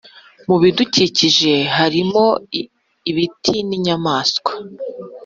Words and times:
Mu 0.47 0.55
bidukikije 0.61 1.53
harimo 1.77 2.25
ibiti 3.09 3.55
n’inyamaswa 3.67 4.51